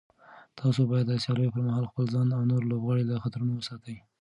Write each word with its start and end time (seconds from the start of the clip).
تاسو 0.59 0.81
باید 0.91 1.05
د 1.09 1.13
سیالیو 1.23 1.53
پر 1.53 1.61
مهال 1.67 1.85
خپل 1.91 2.05
ځان 2.13 2.27
او 2.37 2.41
نور 2.51 2.61
لوبغاړي 2.71 3.03
له 3.07 3.15
خطرونو 3.23 3.51
وساتئ. 3.55 3.97